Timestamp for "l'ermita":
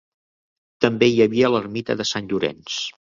1.57-1.97